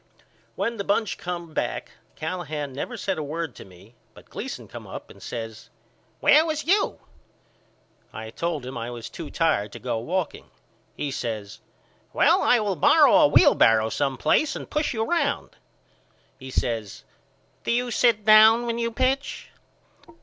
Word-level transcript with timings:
When 0.55 0.77
the 0.77 0.83
bunch 0.83 1.19
come 1.19 1.53
back 1.53 1.91
Callahan 2.15 2.73
never 2.73 2.97
said 2.97 3.19
a 3.19 3.23
word 3.23 3.53
to 3.53 3.65
me 3.65 3.93
but 4.15 4.31
Gleason 4.31 4.67
come 4.67 4.87
up 4.87 5.11
and 5.11 5.21
says 5.21 5.69
Where 6.21 6.43
was 6.43 6.65
you? 6.65 7.01
I 8.11 8.31
told 8.31 8.65
him 8.65 8.75
I 8.79 8.89
was 8.89 9.11
too 9.11 9.29
tired 9.29 9.71
to 9.73 9.77
go 9.79 9.99
walking. 9.99 10.49
He 10.97 11.11
says 11.11 11.59
Well 12.13 12.41
I 12.41 12.59
will 12.59 12.75
borrow 12.75 13.13
a 13.13 13.27
wheelbarrow 13.27 13.89
some 13.89 14.17
place 14.17 14.55
and 14.55 14.67
push 14.67 14.91
you 14.91 15.03
round. 15.03 15.51
He 16.39 16.49
says 16.49 17.03
Do 17.63 17.69
you 17.71 17.91
sit 17.91 18.25
down 18.25 18.65
when 18.65 18.79
you 18.79 18.89
pitch? 18.91 19.51